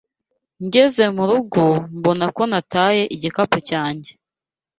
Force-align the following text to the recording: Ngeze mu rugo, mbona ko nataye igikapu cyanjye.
Ngeze 0.65 1.05
mu 1.15 1.23
rugo, 1.29 1.63
mbona 1.97 2.25
ko 2.35 2.41
nataye 2.51 3.03
igikapu 3.15 3.57
cyanjye. 3.69 4.11